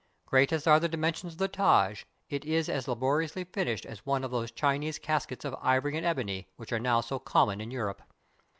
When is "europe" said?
7.69-8.01